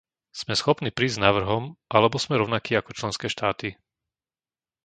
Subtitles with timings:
[0.39, 1.63] Sme schopní prísť s návrhom
[1.95, 3.69] alebo sme rovnakí ako členské štáty?